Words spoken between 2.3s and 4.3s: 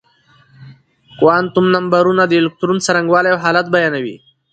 الکترون څرنګوالی او حالت بيانوي.